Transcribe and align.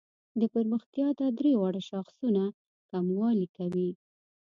د 0.39 0.41
پرمختیا 0.53 1.07
دا 1.19 1.27
درې 1.39 1.51
واړه 1.59 1.81
شاخصونه 1.89 2.43
کموالي 2.91 3.47
کوي. 3.57 3.91